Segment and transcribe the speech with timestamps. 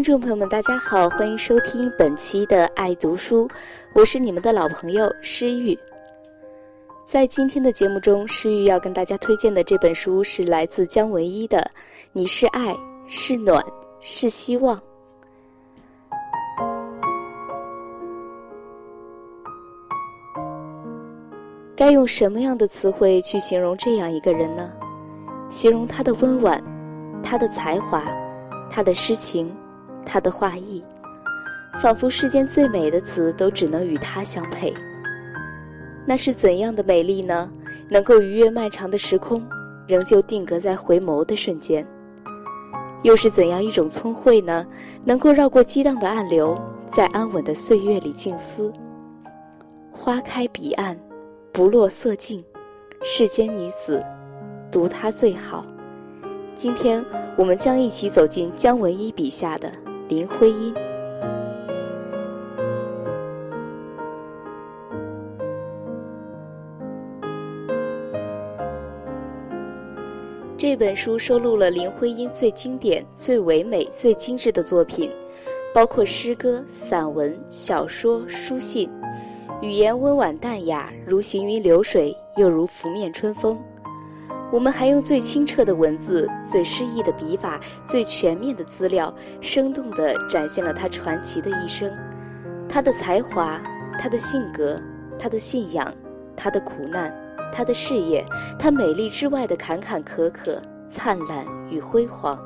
[0.00, 3.46] 听众朋友们，大家好，欢迎收听本期的爱读书，
[3.92, 5.78] 我是你们的老朋友诗玉。
[7.04, 11.58] 在今天的节目中，诗玉要跟大家推荐的这本书是来自姜文一的
[12.14, 12.74] 《你是爱，
[13.08, 13.62] 是暖，
[14.00, 14.74] 是希望》。
[21.76, 24.72] 该用什么样的词汇去形容这样一个人呢？
[25.50, 26.58] 形容他的温婉，
[27.22, 28.02] 他的才华，
[28.70, 29.54] 他的诗情。
[30.04, 30.82] 他的画意，
[31.80, 34.74] 仿佛世间最美的词都只能与他相配。
[36.06, 37.50] 那是怎样的美丽呢？
[37.88, 39.44] 能够逾越漫长的时空，
[39.86, 41.86] 仍旧定格在回眸的瞬间。
[43.02, 44.66] 又是怎样一种聪慧呢？
[45.04, 46.56] 能够绕过激荡的暗流，
[46.88, 48.72] 在安稳的岁月里静思。
[49.90, 50.96] 花开彼岸，
[51.52, 52.44] 不落色尽，
[53.02, 54.04] 世间女子，
[54.70, 55.64] 独她最好。
[56.54, 57.04] 今天，
[57.36, 59.70] 我们将一起走进姜文一笔下的。
[60.10, 60.74] 林徽因
[70.56, 75.12] 这本书收录了林徽因最经典、最唯美、最精致的作品，
[75.72, 78.90] 包括诗歌、散文、小说、书信，
[79.62, 83.56] 语言温婉淡雅，如行云流水，又如拂面春风。
[84.52, 91.88] 我们还用最清澈的文字、最诗意的笔法、最全面的资料，生动地展现了他传奇的一生，
[92.68, 93.60] 他的才华，
[93.98, 94.80] 他的性格，
[95.16, 95.92] 他的信仰，
[96.36, 97.14] 他的苦难，
[97.52, 98.24] 他的事业，
[98.58, 100.58] 他美丽之外的坎坎坷坷、
[100.90, 102.36] 灿烂与辉煌。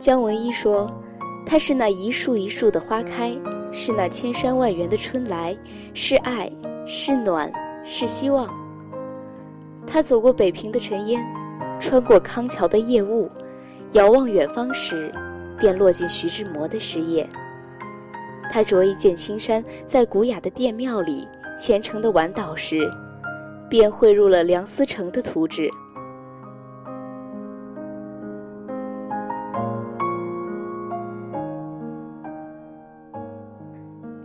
[0.00, 0.90] 姜文一说
[1.46, 3.36] ：“他是那一树一树的花开，
[3.70, 5.56] 是那千山万园的春来，
[5.94, 6.50] 是爱，
[6.86, 7.52] 是暖，
[7.84, 8.52] 是希望。”
[9.90, 11.24] 他走过北平的尘烟，
[11.80, 13.28] 穿过康桥的夜雾，
[13.92, 15.12] 遥望远方时，
[15.58, 17.28] 便落进徐志摩的诗页。
[18.50, 21.26] 他着一件青衫，在古雅的殿庙里
[21.58, 22.88] 虔诚的晚祷时，
[23.68, 25.70] 便绘入了梁思成的图纸。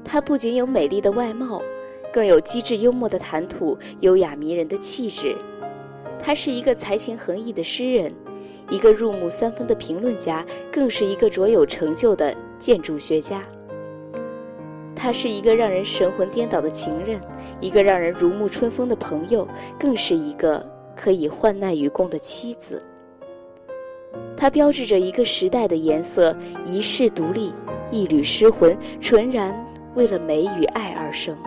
[0.04, 1.62] 他不仅有美丽的外貌，
[2.14, 5.36] 更有机智幽默的谈吐，优雅迷人的气质。
[6.26, 8.10] 他是一个才情横溢的诗人，
[8.70, 13.44] 一个入木三分的评论家，更是一个卓有成就的建筑学家。
[14.96, 17.20] 他是一个让人神魂颠倒的情人，
[17.60, 19.46] 一个让人如沐春风的朋友，
[19.78, 22.82] 更是一个可以患难与共的妻子。
[24.38, 26.34] 他标志着一个时代的颜色，
[26.66, 27.52] 一世独立，
[27.92, 29.54] 一缕诗魂，纯然
[29.94, 31.38] 为了美与爱而生。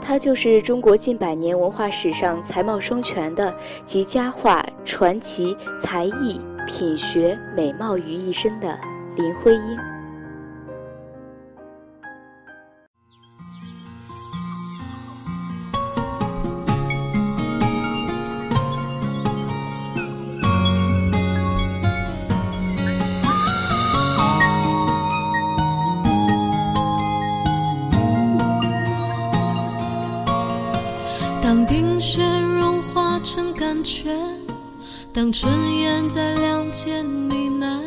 [0.00, 3.54] 他就是中国近百年文化史上才貌双全的
[3.84, 8.78] 集佳话、传奇、才艺、品学、美貌于一身的
[9.16, 9.87] 林徽因。
[33.58, 34.04] 感觉，
[35.12, 37.80] 当春燕在梁间呢喃，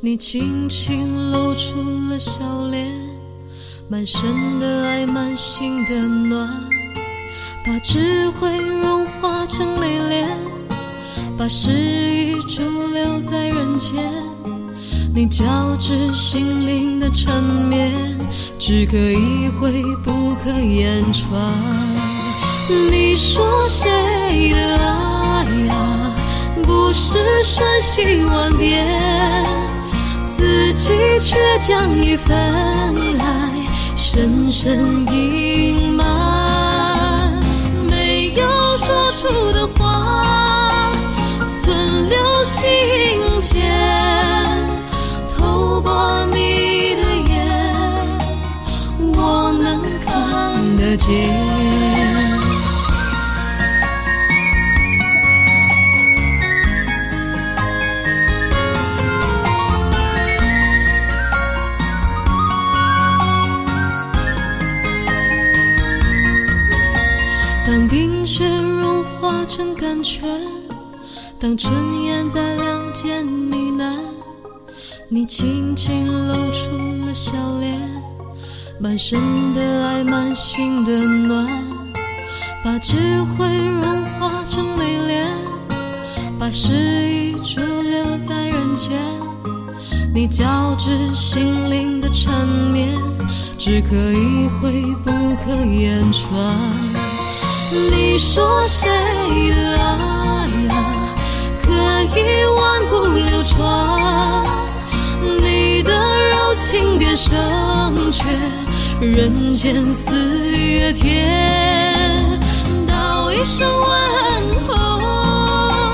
[0.00, 2.40] 你轻轻露出了笑
[2.70, 2.90] 脸，
[3.90, 6.48] 满身的爱，满心的暖，
[7.66, 10.26] 把智慧融化成美莲，
[11.36, 12.62] 把诗意驻
[12.94, 14.10] 留在人间，
[15.14, 17.92] 你交织心灵的缠绵，
[18.58, 22.09] 只可意会，不可言传。
[22.90, 26.14] 你说谁的爱啊
[26.62, 28.86] 不是瞬息万变
[30.30, 32.36] 自己却将一份
[33.18, 33.50] 爱
[33.96, 37.32] 深深隐瞒
[37.88, 40.92] 没有说出的话
[41.44, 43.68] 存留心间
[45.36, 47.98] 透过你的眼
[49.12, 51.59] 我能看得见。
[67.70, 70.28] 当冰雪融化成甘泉，
[71.38, 71.72] 当春
[72.02, 73.96] 燕在梁间呢喃，
[75.08, 76.76] 你轻轻露出
[77.06, 77.78] 了笑脸，
[78.80, 79.20] 满身
[79.54, 81.46] 的爱，满心的暖，
[82.64, 82.96] 把智
[83.38, 85.32] 慧融化成美莲，
[86.40, 88.98] 把诗意驻留在人间，
[90.12, 93.00] 你交织心灵的缠绵，
[93.56, 95.12] 只可意会，不
[95.44, 96.36] 可言传。
[97.72, 98.88] 你说谁
[99.50, 99.84] 的爱
[100.74, 104.44] 啊，可以万古流传？
[105.40, 107.30] 你的柔情便胜
[108.10, 108.24] 却
[109.00, 110.10] 人间四
[110.58, 112.40] 月天。
[112.88, 113.88] 道一声问
[114.66, 115.92] 候，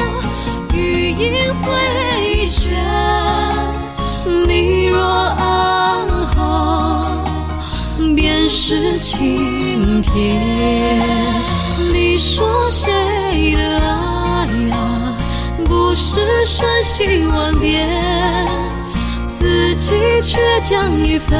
[0.73, 2.73] 语音回旋。
[4.49, 7.07] 你若安好，
[8.15, 11.26] 便是晴天。
[12.29, 15.17] 说谁的爱啊，
[15.65, 17.89] 不是瞬息万变，
[19.33, 21.39] 自己却将一份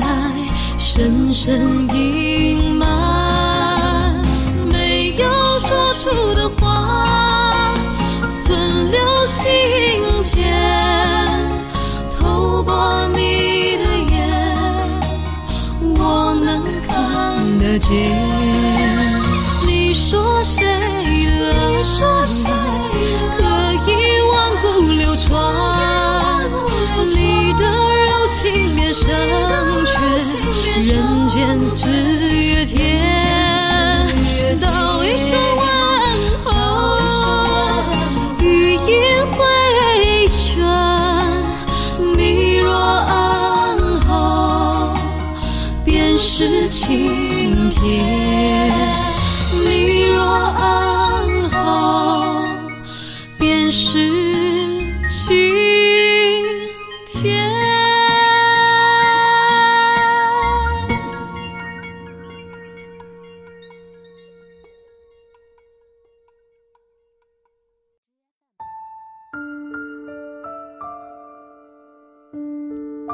[0.00, 0.32] 爱
[0.78, 4.14] 深深隐瞒。
[4.70, 7.74] 没有说出的话，
[8.22, 9.42] 存留心
[10.22, 10.54] 间，
[12.16, 14.14] 透过你的眼，
[15.98, 18.45] 我能看得见。
[20.08, 20.75] 说谁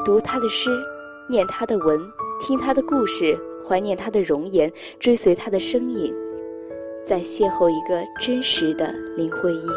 [0.03, 0.69] 读他的诗，
[1.29, 1.99] 念他的文，
[2.39, 6.13] 听他的故事，怀念他的容颜，追随他的身影。
[7.05, 9.69] 在邂逅一个真实的林徽因。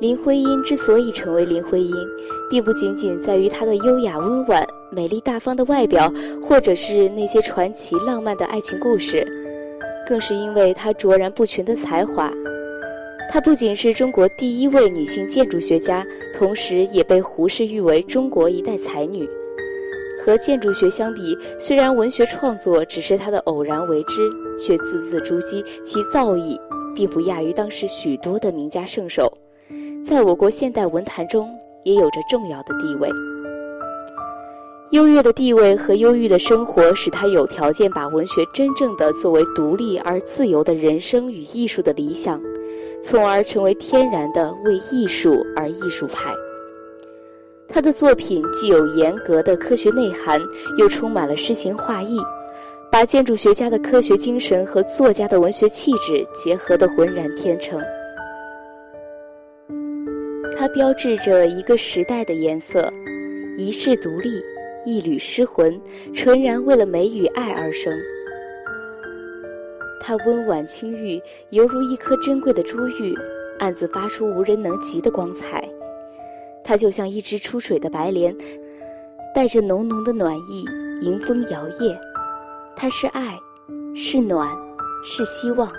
[0.00, 1.94] 林徽因之所以成为林徽因，
[2.50, 6.12] 并不仅仅在于她的优雅温婉、美丽大方的外表，
[6.42, 9.24] 或者是那些传奇浪漫的爱情故事，
[10.06, 12.30] 更是因为她卓然不群的才华。
[13.30, 19.28] 她不仅是中国第一位女性建筑学家，同时也被胡适誉为中国一代才女。
[20.24, 26.58] 和建筑学相比，虽然文学创作只是她的偶然为之，却字字珠玑，其造诣
[26.94, 29.30] 并不亚于当时许多的名家圣手，
[30.04, 31.50] 在我国现代文坛中
[31.82, 33.10] 也有着重要的地位。
[34.92, 42.40] 优越的地位和忧郁的生活，使他有条件把文学真正的作为独立而自由的人生与艺术的理想，
[43.02, 46.32] 从而成为天然的为艺术而艺术派。
[47.68, 50.40] 他的作品既有严格的科学内涵，
[50.78, 52.18] 又充满了诗情画意，
[52.92, 57.80] 把建筑学家的科学精神和作家的文学气质结合得浑然天成。
[60.56, 62.88] 它标志着一个时代的颜色，
[63.56, 64.40] 一世独立，
[64.86, 65.80] 一缕诗魂，
[66.14, 67.92] 纯然为了美与爱而生。
[70.06, 71.18] 它温婉清玉，
[71.48, 73.14] 犹如一颗珍贵的珠玉，
[73.58, 75.66] 暗自发出无人能及的光彩。
[76.62, 78.36] 它就像一只出水的白莲，
[79.34, 80.66] 带着浓浓的暖意，
[81.00, 81.98] 迎风摇曳。
[82.76, 83.34] 它是爱，
[83.96, 84.46] 是暖，
[85.02, 85.72] 是希望。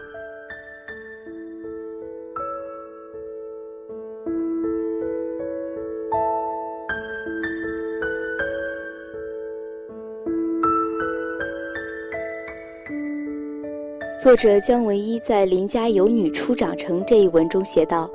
[14.26, 18.10] 作者姜文一在《邻家有女初长成》这一文中写道。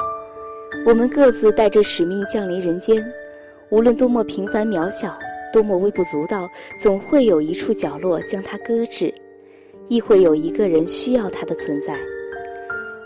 [0.84, 3.00] 我们各自带着使命降临人间，
[3.68, 5.16] 无论多么平凡渺小，
[5.52, 6.48] 多么微不足道，
[6.80, 9.14] 总会有一处角落将它搁置，
[9.86, 11.96] 亦会有一个人需要它的存在。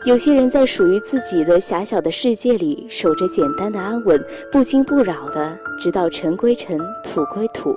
[0.07, 4.19] 有些人在属于自己的狭小的世界里，守着简单的安稳，
[4.51, 7.71] 不惊不扰的，直到尘归尘，土归土；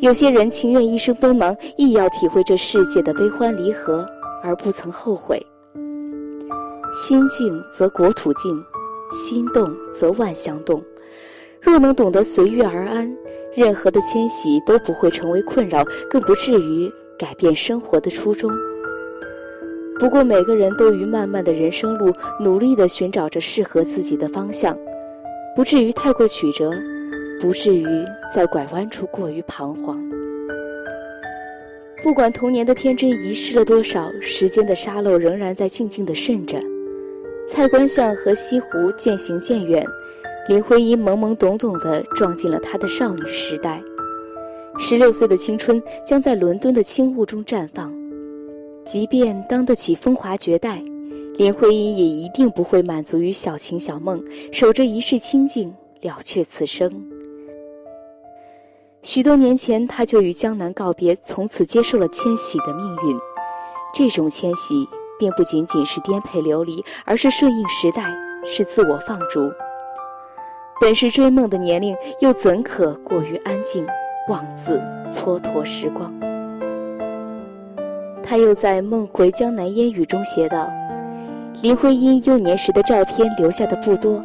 [0.00, 4.04] 有些人情愿一生奔忙，亦要体会这世界的悲欢离合，
[4.42, 5.40] 而不曾后悔。
[6.92, 8.52] 心静则国土静，
[9.10, 10.82] 心动则万象动。
[11.60, 13.16] 若能懂得随遇而安，
[13.54, 18.50] 任何的迁徙都不会成为困扰，更不至于改变生活的初衷。
[20.00, 24.76] 不过，每个人都于漫漫的人生路，努力地寻找着适合自己的方向，
[25.54, 26.72] 不至于太过曲折。
[27.42, 27.84] 不至于
[28.32, 30.00] 在拐弯处过于彷徨。
[32.00, 36.60] 不管童年的天真遗失了多少，时间的沙漏仍然在静静的渗着。
[37.48, 39.84] 蔡观相和西湖渐行渐远，
[40.48, 43.82] 林徽因懵懵懂懂地撞进了她的少女时代。
[44.78, 47.92] 十六岁的青春将在伦敦的轻雾中绽放。
[48.84, 50.80] 即便当得起风华绝代，
[51.38, 54.22] 林徽因也一定不会满足于小情小梦，
[54.52, 57.04] 守着一世清静，了却此生。
[59.04, 63.18] 许多年前，他就与江南告别，从此接受了迁徙的命运。
[63.92, 68.04] 这种迁徙并不仅仅是颠沛流离，而是顺应时代，
[68.46, 69.50] 是自我放逐。
[70.80, 73.84] 本是追梦的年龄，又怎可过于安静，
[74.28, 74.80] 妄自
[75.10, 76.14] 蹉跎时光？
[78.22, 80.70] 他又在《梦回江南烟雨》中写道
[81.60, 84.22] ：“林徽因幼年时的照片留下的不多，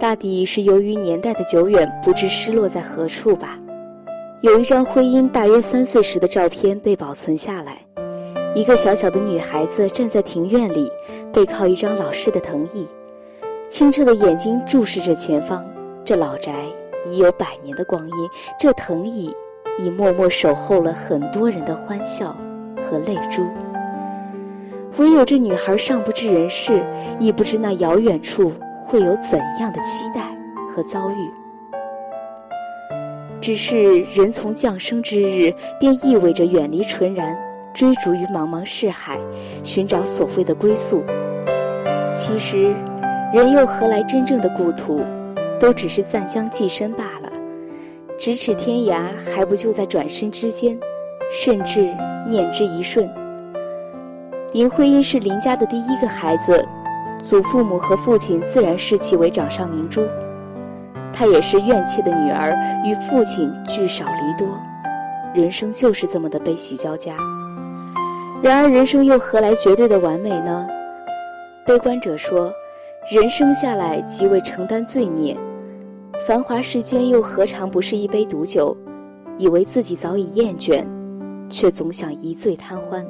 [0.00, 3.56] 大抵是由于年代的久远，不知失落在何处吧。”
[4.42, 7.78] 有一张徽因大约三岁时的照片被保存下来，
[8.56, 10.90] 一个小小的女孩子站在庭院里，
[11.32, 12.88] 背靠一张老式的藤椅，
[13.68, 15.64] 清澈的眼睛注视着前方。
[16.04, 16.52] 这老宅
[17.06, 19.32] 已有百年的光阴，这藤椅
[19.78, 22.36] 已默默守候了很多人的欢笑
[22.84, 23.46] 和泪珠。
[24.98, 26.84] 唯有这女孩尚不知人世，
[27.20, 28.52] 亦不知那遥远处
[28.84, 30.34] 会有怎样的期待
[30.74, 31.41] 和遭遇。
[33.42, 37.36] 只是人从降生之日，便意味着远离纯然，
[37.74, 39.18] 追逐于茫茫世海，
[39.64, 41.02] 寻找所谓的归宿。
[42.14, 42.72] 其实，
[43.34, 45.02] 人又何来真正的故土？
[45.58, 47.32] 都只是暂将寄身罢了。
[48.16, 50.78] 咫尺天涯，还不就在转身之间？
[51.28, 51.92] 甚至
[52.28, 53.10] 念之一瞬。
[54.52, 56.64] 林徽因是林家的第一个孩子，
[57.24, 60.02] 祖父母和父亲自然视其为掌上明珠。
[61.12, 62.52] 她也是怨气的女儿，
[62.84, 64.48] 与父亲聚少离多，
[65.34, 67.14] 人生就是这么的悲喜交加。
[68.42, 70.66] 然而，人生又何来绝对的完美呢？
[71.64, 72.52] 悲观者说，
[73.10, 75.36] 人生下来即为承担罪孽，
[76.26, 78.76] 繁华世间又何尝不是一杯毒酒？
[79.38, 80.84] 以为自己早已厌倦，
[81.48, 83.04] 却总想一醉贪欢。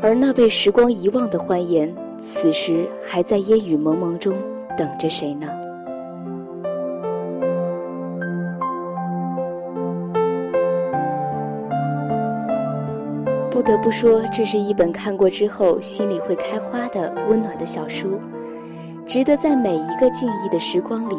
[0.00, 4.34] 而那被时光遗忘的欢颜，此时还在烟雨蒙蒙中
[4.76, 5.48] 等着谁呢？
[13.52, 18.18] 不得不说，这是一本看过之后心里会开花的温暖的小书，
[19.06, 21.16] 值得在每一个静谧的时光里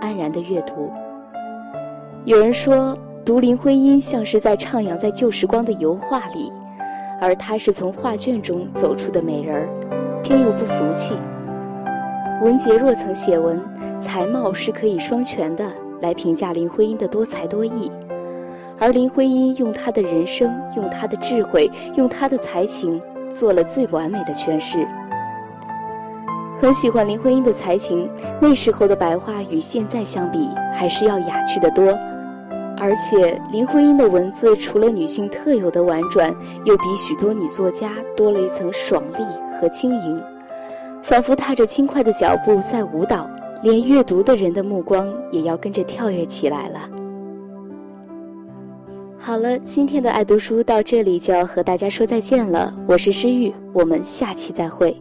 [0.00, 0.90] 安然的阅读。
[2.24, 6.52] 有人说，读林徽因像是在徜徉在旧时光的油画里，
[7.20, 9.68] 而她是从画卷中走出的美人儿，
[10.24, 11.14] 偏又不俗气。
[12.42, 13.62] 文杰若曾写文，
[14.00, 15.64] 才貌是可以双全的
[16.00, 17.92] 来评价林徽因的多才多艺。
[18.78, 23.00] 而林徽因用她的人生，用她的智慧，用她的才情，
[23.34, 24.86] 做了最完美的诠释。
[26.56, 28.08] 很喜欢林徽因的才情，
[28.40, 31.96] 那时候的白话与现在相比，还是要雅趣得多。
[32.78, 39.24] 而且林徽因的文字除了女性特有的婉转，又比许多女作家多了一层爽利
[39.58, 40.22] 和轻盈，
[41.02, 43.30] 仿佛踏着轻快的脚步在舞蹈，
[43.62, 46.80] 连阅读的人的目光也要跟着跳跃起来了。
[49.18, 52.72] 好了，今天的爱读书到这里就要和大家说再见了。
[52.86, 54.96] 我是诗玉，我们下期再会。